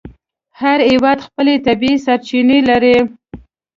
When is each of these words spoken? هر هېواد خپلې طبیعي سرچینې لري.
هر 0.61 0.79
هېواد 0.89 1.19
خپلې 1.27 1.53
طبیعي 1.65 1.97
سرچینې 2.05 2.59
لري. 2.69 2.97